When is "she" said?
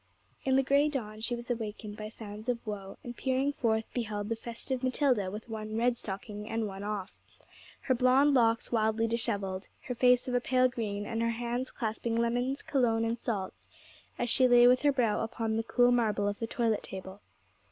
1.21-1.35, 14.27-14.47